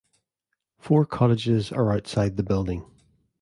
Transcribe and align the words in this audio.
Four 0.79 1.05
cottages 1.05 1.71
are 1.71 1.93
outside 1.93 2.35
the 2.35 2.41
building. 2.41 2.83